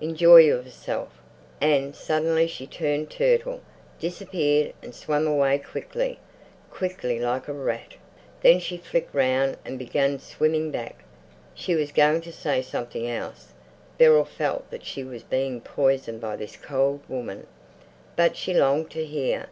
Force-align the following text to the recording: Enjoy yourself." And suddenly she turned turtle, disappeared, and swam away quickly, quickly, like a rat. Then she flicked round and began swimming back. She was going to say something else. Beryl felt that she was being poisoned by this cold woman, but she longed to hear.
Enjoy 0.00 0.36
yourself." 0.38 1.10
And 1.60 1.94
suddenly 1.94 2.46
she 2.48 2.66
turned 2.66 3.10
turtle, 3.10 3.60
disappeared, 4.00 4.72
and 4.82 4.94
swam 4.94 5.26
away 5.26 5.58
quickly, 5.58 6.18
quickly, 6.70 7.18
like 7.18 7.48
a 7.48 7.52
rat. 7.52 7.92
Then 8.40 8.60
she 8.60 8.78
flicked 8.78 9.14
round 9.14 9.58
and 9.62 9.78
began 9.78 10.18
swimming 10.18 10.70
back. 10.70 11.04
She 11.54 11.74
was 11.74 11.92
going 11.92 12.22
to 12.22 12.32
say 12.32 12.62
something 12.62 13.06
else. 13.06 13.52
Beryl 13.98 14.24
felt 14.24 14.70
that 14.70 14.86
she 14.86 15.04
was 15.04 15.22
being 15.22 15.60
poisoned 15.60 16.18
by 16.18 16.36
this 16.36 16.56
cold 16.56 17.00
woman, 17.06 17.46
but 18.16 18.38
she 18.38 18.54
longed 18.54 18.90
to 18.92 19.04
hear. 19.04 19.48